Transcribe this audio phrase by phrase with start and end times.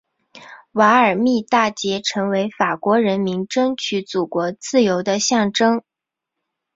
[0.71, 5.83] 瓦尔密大捷成为法国人民争取祖国自由的象征。